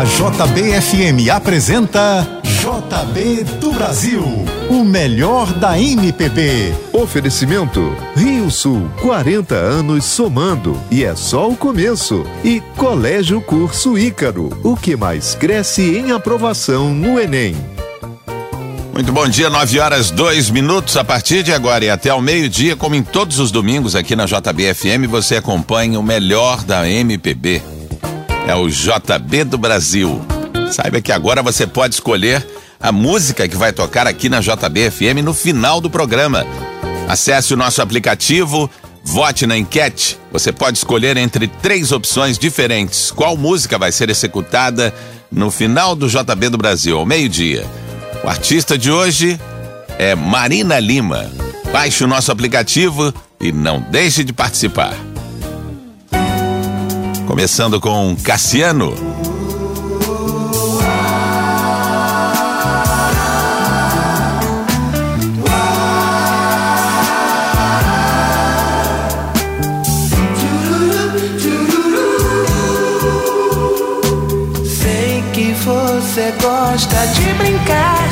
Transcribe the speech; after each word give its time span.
A 0.00 0.04
JBFM 0.04 1.28
apresenta 1.30 2.26
JB 2.42 3.44
do 3.60 3.70
Brasil, 3.70 4.24
o 4.70 4.82
melhor 4.82 5.52
da 5.52 5.78
MPB. 5.78 6.72
Oferecimento 6.90 7.94
Rio 8.16 8.50
Sul, 8.50 8.90
40 9.02 9.54
anos 9.54 10.06
somando 10.06 10.80
e 10.90 11.04
é 11.04 11.14
só 11.14 11.50
o 11.50 11.54
começo. 11.54 12.24
E 12.42 12.62
Colégio 12.78 13.42
Curso 13.42 13.98
Ícaro, 13.98 14.48
o 14.64 14.74
que 14.74 14.96
mais 14.96 15.34
cresce 15.34 15.98
em 15.98 16.12
aprovação 16.12 16.94
no 16.94 17.20
Enem. 17.20 17.54
Muito 18.94 19.12
bom 19.12 19.28
dia, 19.28 19.50
9 19.50 19.80
horas 19.80 20.10
2 20.10 20.48
minutos. 20.48 20.96
A 20.96 21.04
partir 21.04 21.42
de 21.42 21.52
agora 21.52 21.84
e 21.84 21.90
até 21.90 22.08
ao 22.08 22.22
meio-dia, 22.22 22.74
como 22.74 22.94
em 22.94 23.02
todos 23.02 23.38
os 23.38 23.50
domingos 23.50 23.94
aqui 23.94 24.16
na 24.16 24.24
JBFM, 24.24 25.06
você 25.06 25.36
acompanha 25.36 26.00
o 26.00 26.02
melhor 26.02 26.64
da 26.64 26.88
MPB 26.88 27.79
é 28.46 28.54
o 28.54 28.68
JB 28.68 29.44
do 29.44 29.58
Brasil. 29.58 30.20
Saiba 30.70 31.00
que 31.00 31.12
agora 31.12 31.42
você 31.42 31.66
pode 31.66 31.94
escolher 31.94 32.46
a 32.80 32.90
música 32.90 33.46
que 33.48 33.56
vai 33.56 33.72
tocar 33.72 34.06
aqui 34.06 34.28
na 34.28 34.40
JB 34.40 34.90
FM 34.90 35.22
no 35.22 35.34
final 35.34 35.80
do 35.80 35.90
programa. 35.90 36.46
Acesse 37.08 37.52
o 37.52 37.56
nosso 37.56 37.82
aplicativo, 37.82 38.70
vote 39.04 39.46
na 39.46 39.58
enquete. 39.58 40.18
Você 40.32 40.52
pode 40.52 40.78
escolher 40.78 41.16
entre 41.16 41.48
três 41.48 41.92
opções 41.92 42.38
diferentes. 42.38 43.10
Qual 43.10 43.36
música 43.36 43.78
vai 43.78 43.92
ser 43.92 44.08
executada 44.08 44.94
no 45.30 45.50
final 45.50 45.94
do 45.94 46.08
JB 46.08 46.48
do 46.48 46.58
Brasil, 46.58 46.98
ao 46.98 47.06
meio-dia? 47.06 47.66
O 48.24 48.28
artista 48.28 48.78
de 48.78 48.90
hoje 48.90 49.40
é 49.98 50.14
Marina 50.14 50.78
Lima. 50.78 51.30
Baixe 51.72 52.04
o 52.04 52.08
nosso 52.08 52.32
aplicativo 52.32 53.12
e 53.40 53.52
não 53.52 53.80
deixe 53.80 54.24
de 54.24 54.32
participar. 54.32 55.09
Começando 57.30 57.80
com 57.80 58.16
Cassiano. 58.16 58.92
Sei 74.64 75.22
que 75.32 75.52
você 75.52 76.34
gosta 76.42 77.06
de 77.14 77.32
brincar 77.34 78.08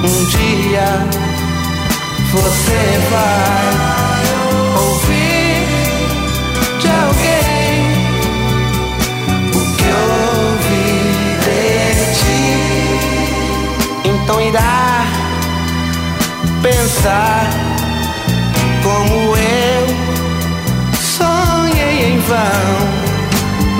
Um 0.04 0.24
dia 0.26 0.88
você 2.32 2.82
vai 3.10 3.72
ouvir 4.82 5.66
de 6.80 6.88
alguém 7.02 7.76
o 9.54 9.60
que 9.76 9.88
ouvi 10.12 10.90
de 11.46 11.60
ti. 12.18 12.44
Então 14.04 14.36
irá 14.38 15.06
pensar 16.60 17.65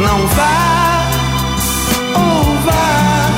Não 0.06 0.24
vá 0.28 1.10
ou 2.14 2.44
vá, 2.64 3.28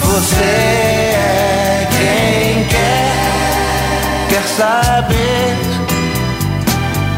você 0.00 0.42
é 0.42 1.88
quem 1.90 2.64
quer, 2.64 3.12
quer 4.30 4.46
saber. 4.56 5.56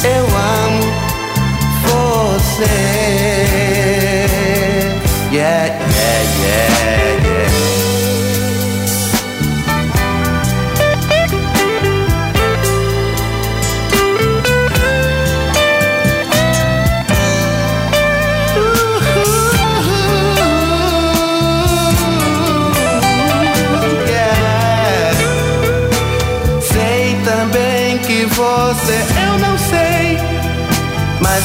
Eu 0.02 0.26
amo 0.26 0.82
você. 1.84 3.09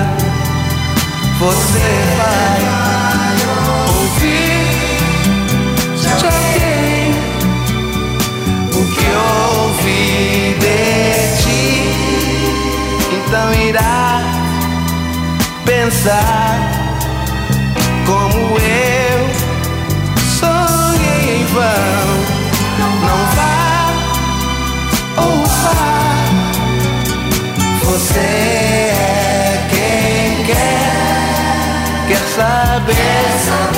você 1.38 1.88
vai 2.16 2.60
ouvir 3.88 4.66
de 6.00 6.08
alguém 6.24 7.04
o 8.72 8.80
que 8.94 9.08
ouvi 9.62 10.56
de 10.60 10.80
ti. 11.42 11.70
Então 13.12 13.46
irá 13.52 13.96
pensar 15.64 16.56
como 18.06 18.38
eu 18.58 19.18
sonhei 20.38 21.22
em 21.40 21.44
vão. 21.46 21.85
Você 27.98 28.18
é 28.18 29.66
quem 29.70 30.44
quer, 30.44 32.08
quer 32.08 32.28
saber. 32.34 32.92
Eu 32.92 33.75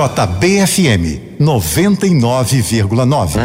JBFM 0.00 1.36
99,9. 1.38 3.38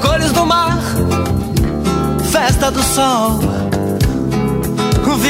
Cores 0.00 0.32
do 0.32 0.44
mar, 0.44 0.80
festa 2.32 2.72
do 2.72 2.82
sol. 2.82 3.47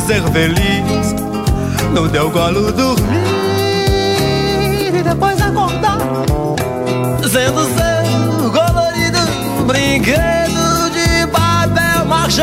ser 0.00 0.22
feliz 0.30 1.14
no 1.92 2.08
teu 2.08 2.30
colo 2.30 2.70
dormir 2.72 3.16
e 4.94 5.02
depois 5.02 5.40
acordar, 5.40 5.98
sendo 7.22 7.64
seu 7.64 8.50
colorido 8.50 9.18
brinquedo 9.66 10.90
de 10.90 11.26
papel 11.28 12.04
machê. 12.06 12.42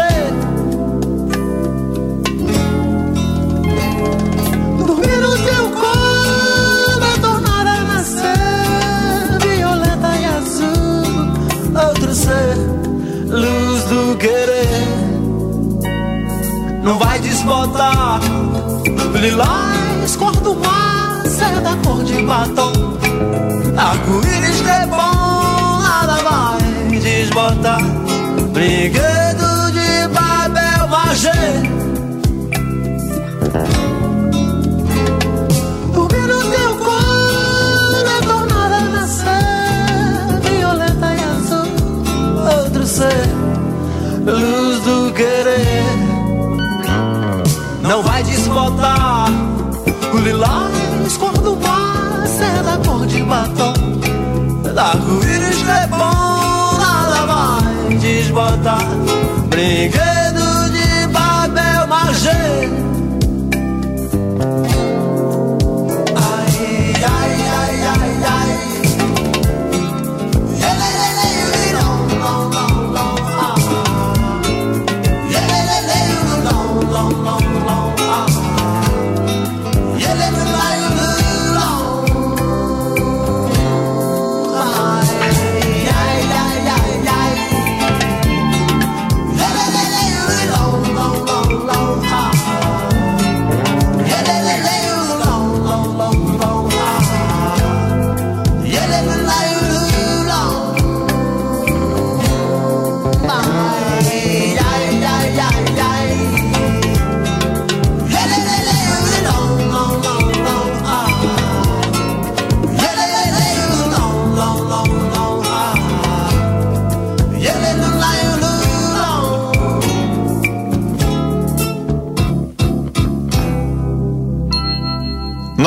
Arco-íris 54.83 55.65
é 55.65 55.87
bom, 55.87 56.77
nada 56.77 57.25
vai 57.25 57.95
desbotar. 57.95 58.85
Brinquedo 59.47 60.69
de 60.71 61.07
papel 61.07 61.87
machê. 61.87 62.69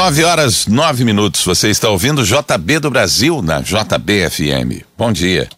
9 0.06 0.22
horas 0.22 0.66
9 0.68 1.04
minutos. 1.04 1.44
Você 1.44 1.68
está 1.68 1.88
ouvindo 1.88 2.22
JB 2.22 2.78
do 2.78 2.88
Brasil 2.88 3.42
na 3.42 3.60
JBFM. 3.60 4.84
Bom 4.96 5.10
dia. 5.10 5.48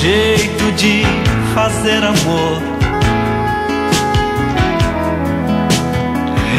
Jeito 0.00 0.72
de 0.72 1.02
fazer 1.54 2.04
amor. 2.04 2.62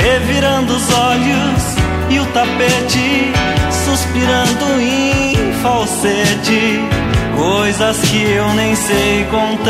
Revirando 0.02 0.74
os 0.76 0.94
olhos 0.94 1.76
e 2.10 2.20
o 2.20 2.26
tapete, 2.28 3.32
suspirando 3.86 4.82
em 4.82 5.54
falsete, 5.62 6.80
coisas 7.36 7.98
que 8.02 8.24
eu 8.24 8.54
nem 8.54 8.76
sei 8.76 9.26
contar. 9.26 9.70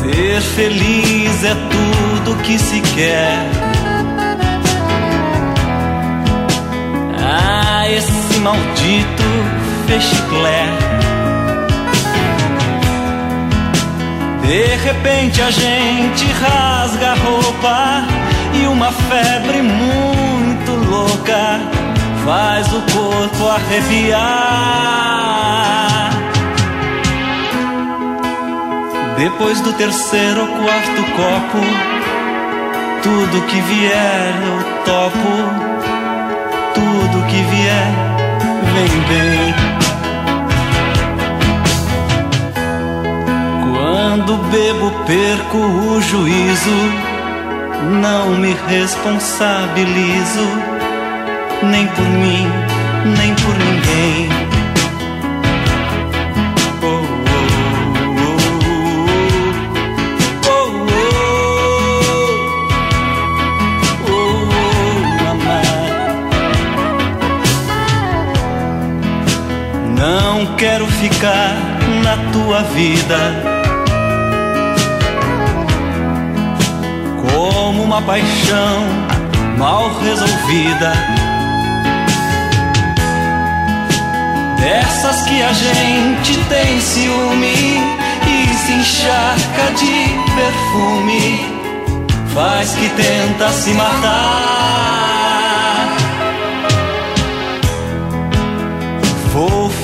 Ser 0.00 0.40
feliz 0.40 1.44
é 1.44 1.54
tudo 1.54 2.07
que 2.36 2.58
se 2.58 2.80
quer 2.80 3.68
esse 7.90 8.38
maldito 8.40 9.24
fechiclé. 9.86 10.66
De 14.42 14.76
repente 14.76 15.42
a 15.42 15.50
gente 15.50 16.24
rasga 16.32 17.12
a 17.12 17.14
roupa 17.14 18.04
e 18.54 18.66
uma 18.66 18.92
febre 18.92 19.62
muito 19.62 20.70
louca 20.90 21.60
faz 22.24 22.66
o 22.72 22.80
corpo 22.92 23.48
arrepiar. 23.48 24.18
Depois 29.16 29.60
do 29.60 29.72
terceiro 29.72 30.42
ou 30.42 30.46
quarto 30.46 31.02
copo, 31.16 31.97
tudo 33.02 33.46
que 33.46 33.60
vier 33.60 34.34
eu 34.42 34.84
topo 34.84 35.68
tudo 36.78 37.26
que 37.26 37.42
vier 37.42 37.88
vem 38.74 38.92
bem. 39.08 39.54
Quando 43.62 44.36
bebo, 44.50 44.90
perco 45.06 45.58
o 45.58 46.00
juízo, 46.00 46.78
não 48.00 48.30
me 48.30 48.56
responsabilizo, 48.68 50.48
nem 51.62 51.86
por 51.86 52.04
mim, 52.04 52.46
nem 53.18 53.34
por 53.34 53.54
ninguém. 53.58 54.47
Quero 70.58 70.86
ficar 70.88 71.54
na 72.02 72.16
tua 72.32 72.62
vida. 72.74 73.16
Como 77.32 77.84
uma 77.84 78.02
paixão 78.02 78.84
mal 79.56 79.88
resolvida. 80.00 80.92
Dessas 84.58 85.22
que 85.22 85.42
a 85.42 85.52
gente 85.52 86.36
tem 86.48 86.80
ciúme 86.80 87.54
e 88.26 88.54
se 88.56 88.72
encharca 88.72 89.72
de 89.76 90.08
perfume, 90.34 91.46
faz 92.34 92.72
que 92.72 92.88
tenta 92.88 93.48
se 93.52 93.70
matar. 93.70 94.97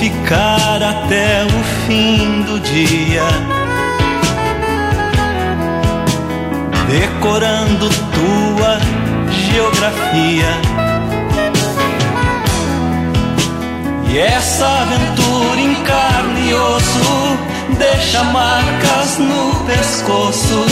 Ficar 0.05 0.83
até 0.83 1.43
o 1.45 1.87
fim 1.87 2.43
do 2.43 2.59
dia, 2.59 3.23
decorando 6.87 7.89
tua 7.89 8.79
geografia. 9.31 10.51
E 14.11 14.19
essa 14.19 14.67
aventura 14.67 15.59
em 15.59 15.73
carne 15.83 16.49
e 16.49 16.53
osso 16.53 17.37
deixa 17.79 18.23
marcas 18.25 19.17
no 19.17 19.65
pescoço, 19.65 20.65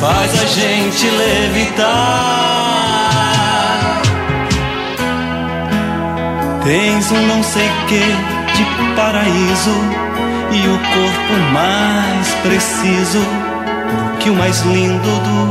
faz 0.00 0.40
a 0.40 0.46
gente 0.46 1.10
levitar. 1.10 2.49
Tens 6.64 7.10
um 7.10 7.26
não 7.26 7.42
sei 7.42 7.68
que 7.88 8.00
de 8.56 8.94
paraíso 8.94 9.76
e 10.52 10.68
o 10.68 10.78
corpo 10.78 11.52
mais 11.52 12.28
preciso 12.42 13.20
que 14.20 14.28
o 14.28 14.34
mais 14.34 14.60
lindo 14.62 15.08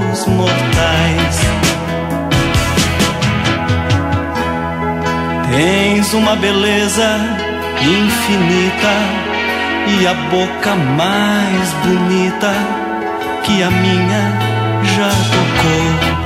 dos 0.10 0.28
mortais. 0.28 1.40
Tens 5.50 6.14
uma 6.14 6.36
beleza 6.36 7.20
infinita 7.82 9.30
e 9.88 10.08
a 10.08 10.14
boca 10.14 10.76
mais 10.76 11.74
bonita 11.84 12.54
que 13.44 13.64
a 13.64 13.72
minha 13.72 14.50
já 14.96 15.10
tocou. 15.10 16.19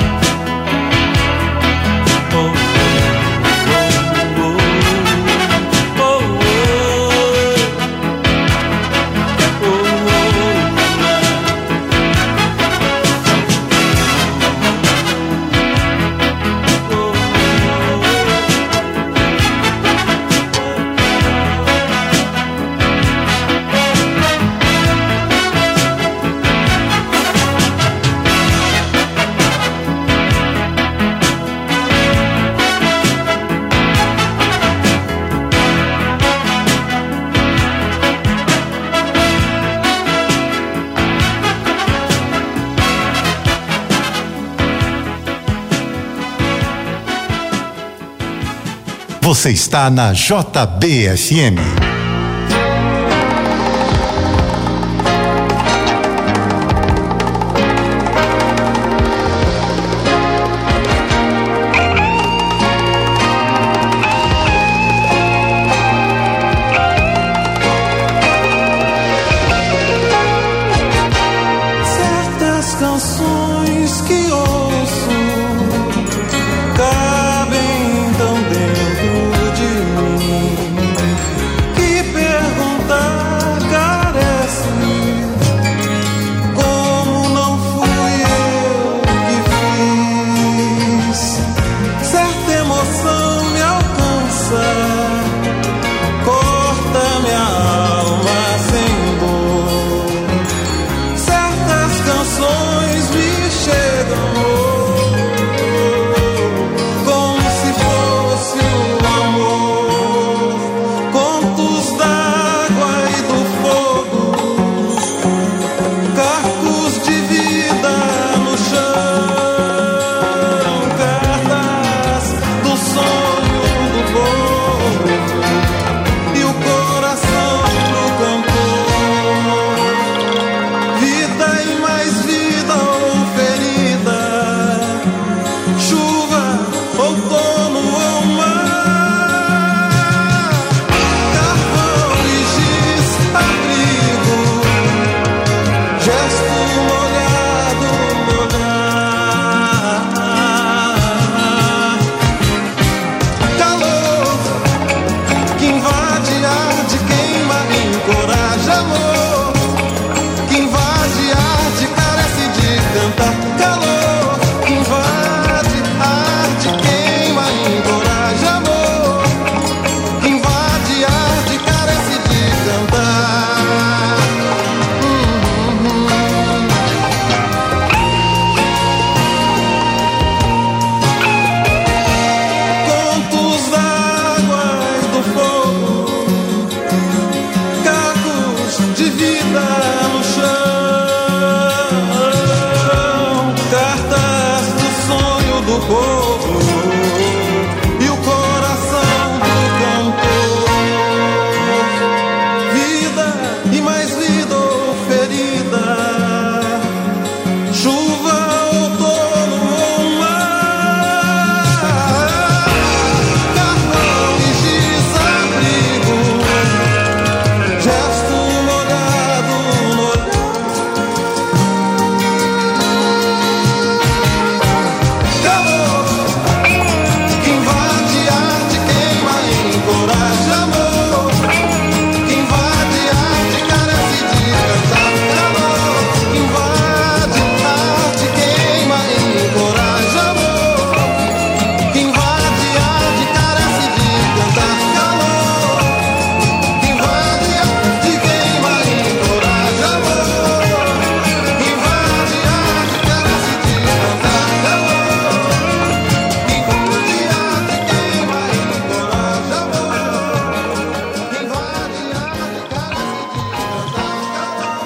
Você 49.44 49.52
está 49.52 49.90
na 49.90 50.14
JBFM. 50.14 51.83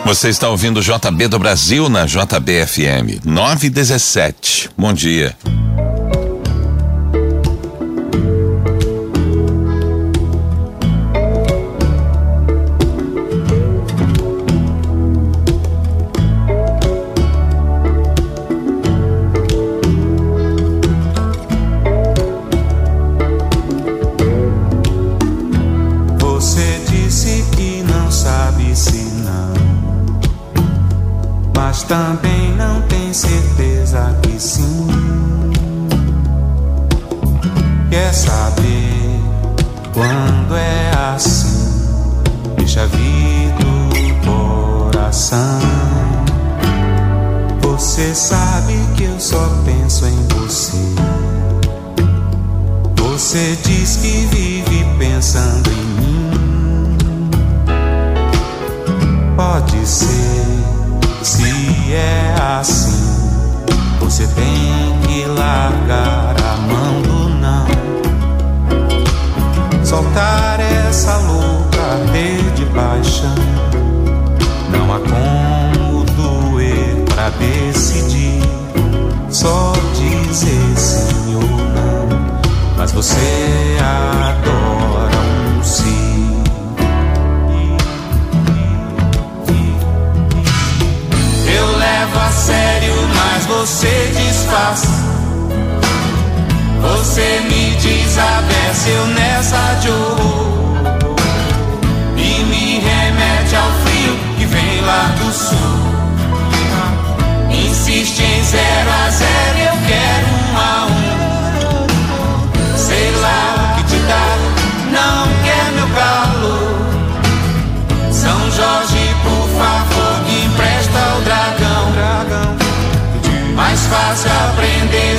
Você 0.08 0.30
está 0.30 0.48
ouvindo 0.48 0.82
JB 0.82 1.28
do 1.28 1.38
Brasil 1.38 1.90
na 1.90 2.06
JBFM 2.06 3.20
917. 3.26 4.70
Bom 4.78 4.94
dia. 4.94 5.36
Mas 31.78 31.84
também 31.84 32.56
não 32.56 32.82
tem 32.84 33.14
certeza 33.14 34.18
que 34.24 34.40
sim. 34.40 34.88
Quer 37.92 38.12
saber 38.14 39.20
quando 39.94 40.56
é 40.56 40.92
assim? 41.14 41.92
Deixa 42.58 42.88
vir 42.88 43.54
do 43.60 44.90
coração. 44.90 45.60
Você 47.62 48.16
sabe 48.16 48.74
que 48.96 49.04
eu 49.04 49.20
só 49.20 49.48
penso 49.64 50.06
em 50.08 50.28
você. 50.30 50.78
Você 52.96 53.58
diz 53.64 53.98
que 53.98 54.26
vive 54.32 54.86
pensando 54.98 55.70
em 55.70 55.86
mim. 56.02 56.98
Pode 59.36 59.88
ser, 59.88 60.57
se 61.28 61.94
é 61.94 62.36
assim, 62.58 62.96
você 64.00 64.26
tem 64.28 64.98
que 65.06 65.26
largar 65.26 66.34
a 66.42 66.56
mão 66.56 67.02
do 67.02 67.30
não. 67.30 67.68
Soltar 69.84 70.62
essa 70.62 71.18
louca 71.18 71.82
arder 71.82 72.42
de 72.56 72.66
paixão. 72.68 73.36
Não 74.72 74.94
há 74.94 75.00
como 75.00 76.06
doer 76.06 77.04
pra 77.14 77.30
decidir. 77.32 78.42
Só 79.30 79.74
dizer 79.96 80.78
sim 80.78 81.36
ou 81.36 81.42
não. 81.42 82.08
Mas 82.78 82.94
você 82.94 83.67
você 93.68 94.14
disfarça. 94.16 94.88
Você 96.82 97.42
me 97.50 97.76
desabece, 97.76 98.90
eu 98.90 99.08
nessa 99.08 99.58
horror. 99.90 100.78
E 102.16 102.44
me 102.46 102.80
remete 102.80 103.56
ao 103.58 103.70
frio 103.84 104.18
que 104.38 104.46
vem 104.46 104.82
lá 104.82 105.14
do 105.20 105.34
sul. 105.34 105.58
Insiste 107.52 108.22
em 108.22 108.44
zero 108.46 108.90
a 108.90 109.10
zero, 109.10 109.60
eu 109.60 109.78
quero 109.86 110.28
um 110.28 110.58
a 110.58 110.86
um. 110.86 110.97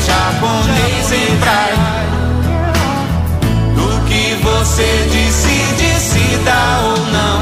Japonês 0.09 1.13
em 1.13 1.37
praia 1.39 1.77
do 3.75 3.89
que 4.07 4.35
você 4.43 4.89
decide 5.13 6.01
se 6.01 6.37
dá 6.45 6.81
ou 6.85 6.99
não. 7.13 7.39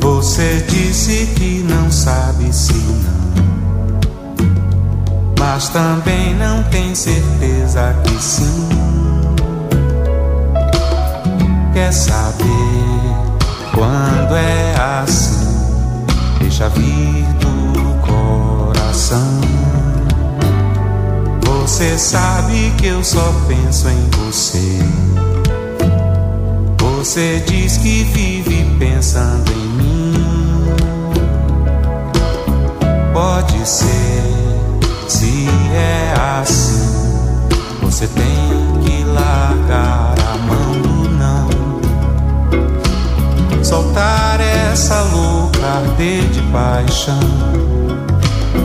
Você 0.00 0.66
disse 0.68 1.26
que 1.36 1.64
não 1.68 1.90
sabe 1.90 2.52
se 2.52 2.74
não, 2.74 3.30
mas 5.38 5.68
também 5.70 6.34
não 6.34 6.62
tem 6.64 6.94
certeza 6.94 7.94
que 8.04 8.22
sim. 8.22 9.05
Quer 11.76 11.92
saber 11.92 12.46
quando 13.74 14.34
é 14.34 14.74
assim? 15.02 16.06
Deixa 16.40 16.70
vir 16.70 17.26
do 17.38 18.00
coração. 18.00 19.40
Você 21.44 21.98
sabe 21.98 22.72
que 22.78 22.86
eu 22.86 23.04
só 23.04 23.30
penso 23.46 23.90
em 23.90 24.08
você. 24.08 24.78
Você 26.78 27.44
diz 27.46 27.76
que 27.76 28.04
vive 28.04 28.64
pensando 28.78 29.52
em 29.52 29.68
mim. 29.76 30.14
Pode 33.12 33.68
ser, 33.68 34.22
se 35.08 35.46
é 35.74 36.14
assim, 36.40 37.28
você 37.82 38.06
tem 38.06 38.80
que 38.82 39.04
largar 39.04 40.14
a 40.26 40.38
mão 40.38 40.65
Soltar 43.76 44.40
essa 44.40 45.02
louca 45.02 45.60
arder 45.66 46.24
de 46.30 46.40
paixão. 46.50 47.20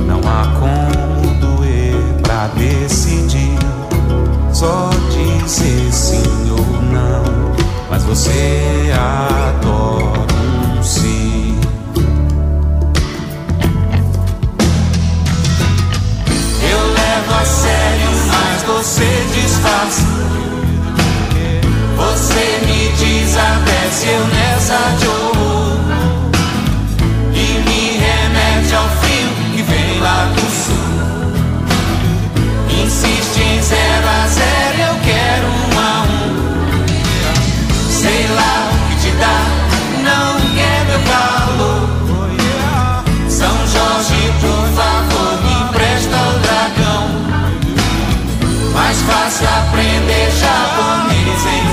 Não 0.08 0.19
há 0.19 0.47
como 0.58 1.36
doer 1.36 1.97
pra 2.24 2.47
decidir. 2.56 3.60
Só 4.54 4.89
dizer 5.10 5.91
sim 5.91 6.24
ou 6.50 6.82
não. 6.93 7.26
Mas 7.89 8.06
você 8.06 8.89
adora 8.95 10.34
um 10.80 10.82
sim. 10.82 11.60
Eu 16.71 16.88
levo 16.88 17.34
a 17.34 17.45
sério, 17.45 18.10
mas 18.28 18.62
você 18.63 19.26
disfarça. 19.34 20.04
Você 21.97 22.65
me 22.65 22.70
desabece, 23.32 24.08
eu 24.08 24.28
nessa 24.28 24.78
de 25.00 25.08
horror. 25.08 25.80
E 27.34 27.46
me 27.65 27.98
remete 27.98 28.76
ao 28.76 28.89
frio 29.00 29.30
que 29.56 29.62
vem 29.63 30.00
lá 30.02 30.26
do 30.36 30.41
sul. 30.52 30.91
Insiste 32.84 33.39
em 33.39 33.62
zero 33.62 34.08
a 34.08 34.28
zero, 34.28 34.82
eu 34.89 34.96
quero 35.06 35.48
um 35.48 35.80
a 35.80 36.04
um. 36.04 36.30
Sei 37.89 38.28
lá 38.36 38.70
o 38.70 38.76
que 38.89 38.96
te 39.02 39.12
dá, 39.15 39.39
não 40.04 40.30
quer 40.56 40.86
meu 40.88 41.02
calor. 41.12 41.82
São 43.30 43.56
Jorge, 43.67 44.22
por 44.41 44.63
favor, 44.76 45.32
me 45.44 45.54
empresta 45.63 46.17
o 46.17 46.34
dragão. 46.39 47.06
Mais 48.74 48.98
fácil 49.02 49.48
aprender 49.48 50.32
japonês 50.32 51.46
em 51.46 51.70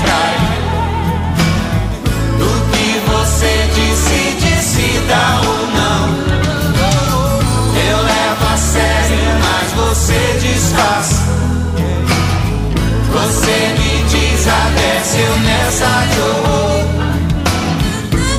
você 13.11 13.57
me 13.77 14.03
desabece, 14.03 15.17
eu 15.19 15.37
nessa 15.39 16.05
de 16.11 16.19
horror. 16.19 16.85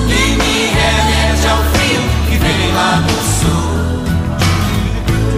E 0.08 0.36
me 0.36 0.66
remete 0.66 1.46
ao 1.48 1.58
frio 1.72 2.02
que 2.28 2.36
vem 2.36 2.72
lá 2.72 3.02
do 3.06 3.18
sul. 3.40 3.74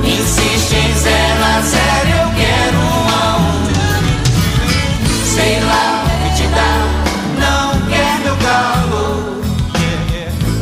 Insiste 0.04 0.74
eu 0.74 2.28
quero 2.36 2.78
um 2.78 3.08
a 3.08 3.36
um. 3.38 3.64
Sei 5.34 5.54
lá 5.60 6.04
o 6.04 6.06
que 6.22 6.30
te 6.36 6.46
dá, 6.48 6.74
não 7.38 7.66
quer 7.88 8.12
meu 8.20 8.36
calor. 8.36 9.40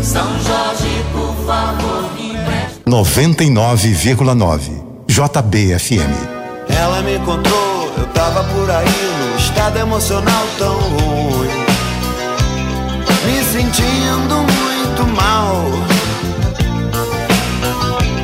São 0.03 0.29
Jorge, 0.45 1.05
por 1.13 1.35
favor, 1.47 2.03
me 2.15 2.31
empresta. 2.31 2.81
99,9 2.87 4.90
JBFM. 5.21 6.15
Ela 6.71 7.03
me 7.03 7.17
encontrou, 7.17 7.93
eu 7.99 8.07
tava 8.07 8.43
por 8.43 8.71
aí 8.71 8.87
no 8.87 9.37
estado 9.37 9.79
emocional 9.79 10.47
tão 10.57 10.73
ruim. 10.73 11.51
Me 13.27 13.45
sentindo 13.45 14.37
muito 14.37 15.07
mal. 15.15 15.63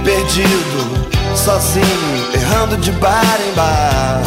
Perdido, 0.03 1.37
sozinho, 1.37 2.33
errando 2.33 2.79
de 2.79 2.93
bar 2.93 3.41
em 3.47 3.55
bar, 3.55 4.23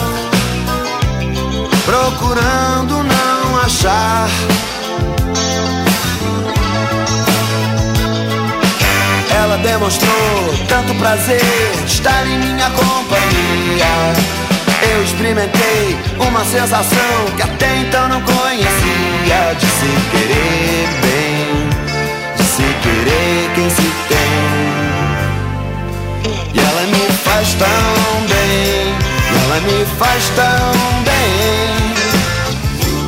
procurando 1.88 3.04
não 3.04 3.62
achar. 3.62 4.30
Ela 9.50 9.58
demonstrou 9.64 10.14
tanto 10.68 10.94
prazer 11.00 11.42
estar 11.84 12.24
em 12.28 12.38
minha 12.38 12.70
companhia. 12.70 14.14
Eu 14.92 15.04
experimentei 15.04 15.98
uma 16.20 16.46
sensação 16.46 17.26
que 17.36 17.42
até 17.42 17.78
então 17.78 18.08
não 18.10 18.22
conhecia 18.22 19.56
de 19.58 19.66
se 19.66 19.88
querer 20.12 20.88
bem, 21.02 21.68
de 22.38 22.44
se 22.44 22.62
querer 22.62 23.50
quem 23.56 23.68
se 23.72 23.92
tem. 24.08 24.70
E 26.54 26.60
ela 26.60 26.84
me 26.84 27.12
faz 27.24 27.56
tão 27.56 28.28
bem, 28.28 28.94
ela 29.46 29.60
me 29.62 29.84
faz 29.98 30.30
tão 30.36 30.74
bem, 31.06 31.96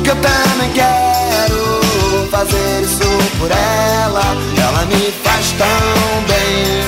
que 0.02 0.10
eu 0.10 0.16
também 0.16 0.72
quero 0.72 1.86
fazer 2.32 2.82
isso 2.82 3.11
por 3.42 3.50
ela. 3.50 4.22
Ela 4.56 4.84
me 4.86 5.10
faz 5.24 5.52
tão 5.58 6.22
bem, 6.28 6.84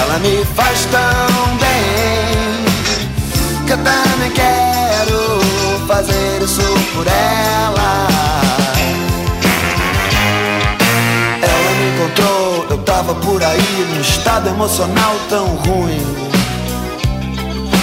ela 0.00 0.18
me 0.18 0.44
faz 0.56 0.86
tão 0.86 1.56
bem, 1.58 2.64
que 3.66 3.72
eu 3.72 3.78
também 3.78 4.30
quero 4.30 5.40
fazer 5.86 6.42
isso 6.42 6.62
por 6.94 7.06
ela. 7.06 8.08
Ela 11.42 11.70
me 11.78 11.84
encontrou, 11.94 12.66
eu 12.70 12.78
tava 12.78 13.14
por 13.16 13.42
aí 13.44 13.86
num 13.90 14.00
estado 14.00 14.48
emocional 14.48 15.16
tão 15.28 15.48
ruim, 15.56 16.06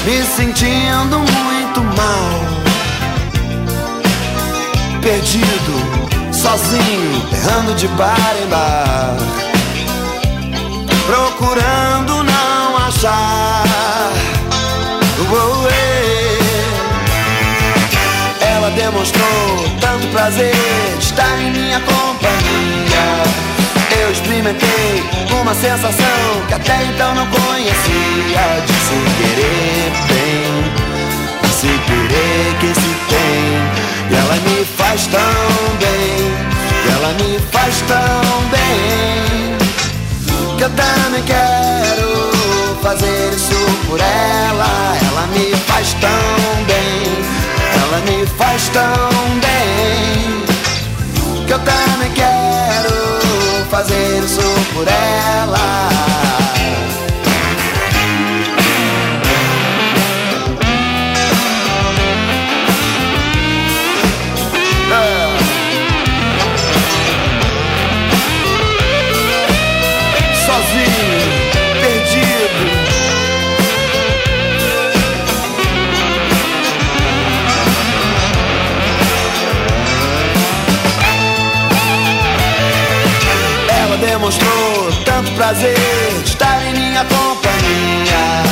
me 0.06 0.24
sentindo 0.36 1.20
muito 1.20 1.84
mal, 1.96 2.30
perdido, 5.02 6.07
sozinho, 6.48 7.28
errando 7.34 7.76
de 7.76 7.88
bar 7.90 8.36
em 8.42 8.48
bar, 8.48 9.18
procurando 11.06 12.24
não 12.24 12.78
achar. 12.88 13.64
Eh. 15.70 16.38
Ela 18.40 18.70
demonstrou 18.72 19.70
tanto 19.82 20.08
prazer 20.08 20.56
de 20.98 21.04
estar 21.04 21.38
em 21.42 21.52
minha 21.52 21.82
companhia. 21.82 23.24
Eu 24.02 24.12
experimentei 24.12 25.04
uma 25.42 25.54
sensação 25.54 26.46
que 26.48 26.54
até 26.54 26.86
então 26.86 27.14
não 27.14 27.28
conhecia 27.28 28.46
de 28.66 28.74
se 28.74 28.98
querer 29.18 29.92
bem, 30.08 30.64
se 31.52 31.68
querer 31.68 32.56
quem 32.62 32.74
se 32.74 32.96
tem. 33.10 33.67
Ela 34.28 34.36
me 34.42 34.66
faz 34.66 35.08
tão 35.08 35.22
bem, 35.80 36.36
ela 36.94 37.14
me 37.14 37.40
faz 37.50 37.82
tão 37.88 38.50
bem, 38.52 39.56
que 40.58 40.64
eu 40.66 40.70
também 40.72 41.24
quero 41.24 42.78
fazer 42.84 43.34
isso 43.34 43.56
por 43.88 43.98
ela. 44.02 44.98
Ela 45.08 45.28
me 45.28 45.56
faz 45.66 45.94
tão 45.94 46.66
bem, 46.66 47.24
ela 47.82 48.00
me 48.02 48.28
faz 48.38 48.68
tão 48.68 49.40
bem, 49.40 50.44
que 51.46 51.54
eu 51.54 51.60
também 51.60 52.12
quero 52.12 53.66
fazer 53.72 54.24
isso 54.26 54.42
por 54.74 54.86
ela. 54.90 56.17
Prazer 85.48 85.78
de 86.24 86.30
estar 86.30 86.62
em 86.66 86.74
minha 86.74 87.06
companhia. 87.06 88.44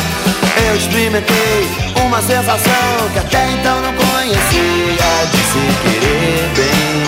Eu 0.66 0.78
experimentei 0.78 1.68
uma 2.06 2.22
sensação 2.22 3.10
que 3.12 3.20
até 3.20 3.52
então 3.52 3.82
não 3.82 3.94
conhecia 3.94 5.28
de 5.30 5.38
se 5.52 5.60
querer 5.84 6.50
bem, 6.56 7.04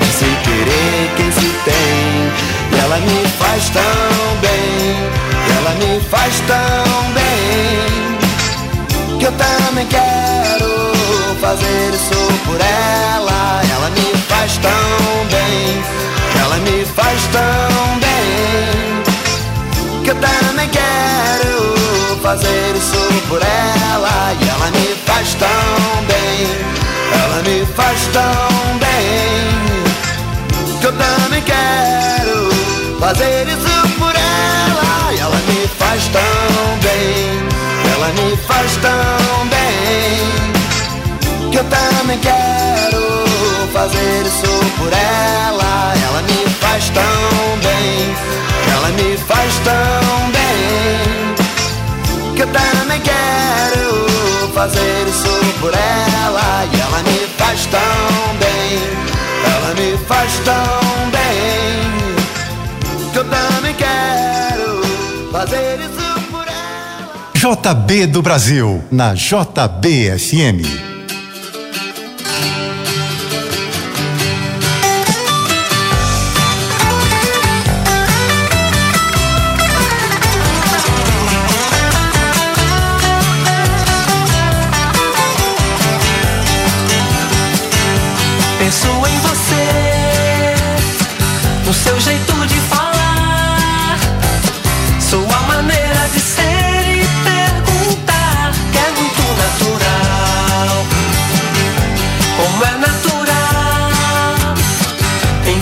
de 0.00 0.06
se 0.06 0.24
querer 0.42 1.10
quem 1.16 1.30
se 1.30 1.48
tem. 1.64 2.32
E 2.72 2.80
ela 2.82 2.96
me 2.96 3.28
faz 3.38 3.70
tão 3.70 4.36
bem, 4.40 4.96
ela 5.56 5.70
me 5.74 6.00
faz 6.10 6.40
tão 6.48 7.12
bem, 7.14 8.08
que 9.20 9.24
eu 9.24 9.32
também 9.32 9.86
quero 9.86 10.68
fazer 11.40 11.94
isso 11.94 12.20
por 12.44 12.60
ela. 12.60 13.62
Ela 13.72 13.90
me 13.90 14.18
faz 14.28 14.56
tão 14.56 15.26
bem, 15.30 15.80
ela 16.42 16.56
me 16.56 16.84
faz 16.86 17.20
tão 17.30 17.98
bem, 17.98 17.99
que 20.02 20.10
eu 20.10 20.16
também 20.16 20.68
quero 20.68 22.18
fazer 22.22 22.76
isso 22.76 22.98
por 23.28 23.40
ela. 23.42 24.32
E 24.40 24.48
ela 24.48 24.70
me 24.70 24.94
faz 25.06 25.34
tão 25.34 26.04
bem, 26.06 26.48
ela 27.22 27.42
me 27.42 27.66
faz 27.74 28.06
tão 28.12 28.78
bem, 28.78 29.48
que 30.80 30.86
eu 30.86 30.92
também 30.92 31.42
quero 31.42 32.50
fazer 32.98 33.46
isso 33.48 33.88
por 33.98 34.14
ela. 34.14 35.12
E 35.12 35.18
ela 35.18 35.36
me 35.36 35.68
faz 35.78 36.08
tão 36.08 36.78
bem, 36.82 37.48
ela 37.94 38.08
me 38.08 38.36
faz 38.36 38.76
tão 38.76 39.46
bem, 39.48 41.50
que 41.50 41.58
eu 41.58 41.64
também 41.64 42.18
quero 42.18 43.29
fazer 43.72 44.26
isso 44.26 44.52
por 44.78 44.92
ela. 44.92 45.94
Ela 46.04 46.22
me 46.22 46.48
faz 46.60 46.90
tão 46.90 47.58
bem, 47.62 48.14
ela 48.72 48.88
me 48.90 49.16
faz 49.16 49.54
tão 49.64 50.30
bem, 50.30 51.34
que 52.34 52.42
eu 52.42 52.46
também 52.48 53.00
quero 53.00 54.50
fazer 54.52 55.06
isso 55.08 55.28
por 55.60 55.72
ela. 55.72 56.64
E 56.72 56.80
ela 56.80 57.02
me 57.02 57.26
faz 57.38 57.66
tão 57.66 58.36
bem, 58.38 58.78
ela 59.54 59.74
me 59.74 59.96
faz 60.06 60.32
tão 60.44 61.10
bem, 61.10 61.90
que 63.12 63.18
eu 63.18 63.24
também 63.24 63.74
quero 63.74 64.82
fazer 65.32 65.80
isso 65.80 66.20
por 66.30 66.46
ela. 66.46 67.30
JB 67.34 68.06
do 68.06 68.22
Brasil, 68.22 68.84
na 68.90 69.14
JBFM. 69.14 70.89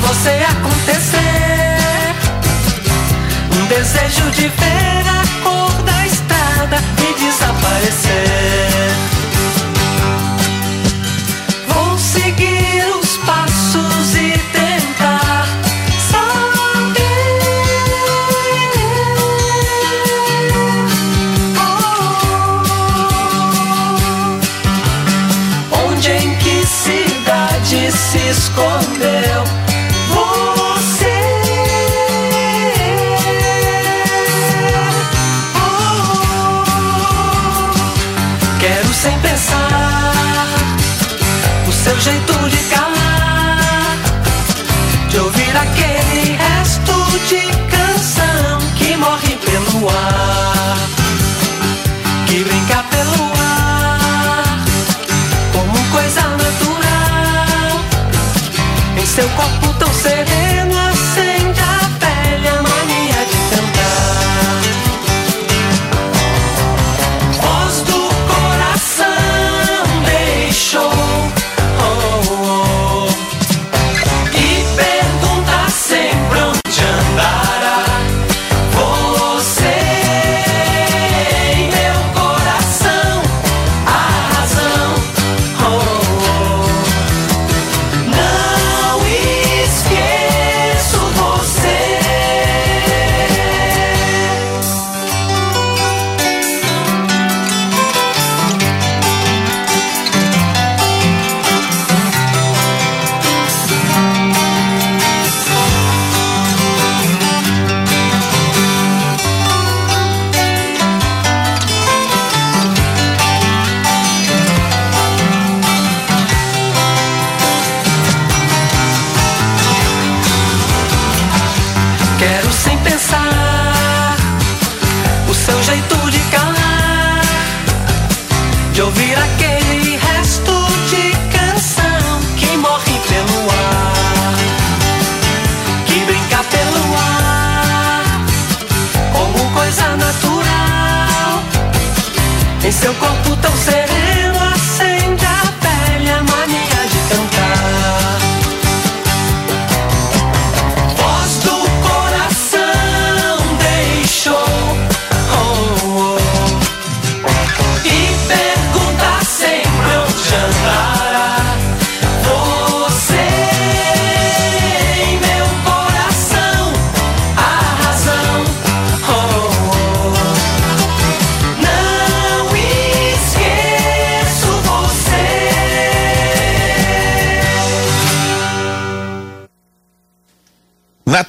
Você 0.08 0.30
acontecer, 0.30 2.14
um 3.60 3.66
desejo 3.66 4.30
de 4.30 4.48
ver 4.48 5.04
a 5.06 5.42
cor 5.42 5.82
da 5.82 6.06
estrada 6.06 6.78
e 6.98 7.14
desaparecer. 7.20 9.17
Que 52.26 52.44
brinca 52.44 52.82
pelo 52.90 53.32
ar, 53.34 54.64
como 55.52 55.78
coisa 55.90 56.22
natural, 56.22 57.80
em 58.96 59.06
seu 59.06 59.28
corpo 59.30 59.67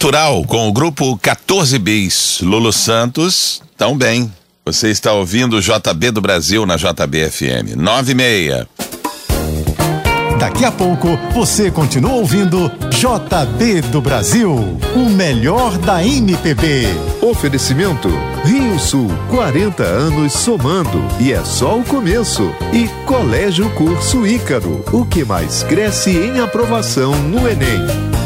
Natural, 0.10 0.44
com 0.46 0.68
o 0.68 0.74
grupo 0.74 1.16
14 1.20 1.78
Bis. 1.78 2.40
Lulu 2.42 2.74
Santos, 2.74 3.62
tão 3.78 3.96
bem. 3.96 4.34
Você 4.66 4.90
está 4.90 5.14
ouvindo 5.14 5.58
o 5.58 5.62
JB 5.62 6.10
do 6.10 6.20
Brasil 6.20 6.66
na 6.66 6.78
JBFM. 6.78 7.76
9 7.78 8.12
e 8.12 8.16
meia. 8.16 8.68
Daqui 10.40 10.66
a 10.66 10.72
pouco 10.72 11.10
você 11.32 11.70
continua 11.70 12.14
ouvindo 12.14 12.72
JB 12.90 13.82
do 13.92 14.02
Brasil, 14.02 14.80
o 14.96 15.10
melhor 15.12 15.78
da 15.78 16.04
MPB. 16.04 16.88
Oferecimento 17.22 18.10
Rio 18.44 18.80
Sul, 18.80 19.12
40 19.30 19.84
anos 19.84 20.34
somando 20.34 21.04
e 21.20 21.32
é 21.32 21.46
só 21.46 21.78
o 21.78 21.84
começo. 21.84 22.52
E 22.74 22.88
Colégio 23.06 23.70
Curso 23.76 24.26
Ícaro, 24.26 24.84
o 24.92 25.06
que 25.06 25.24
mais 25.24 25.62
cresce 25.62 26.18
em 26.18 26.40
aprovação 26.40 27.14
no 27.14 27.48
Enem. 27.48 28.19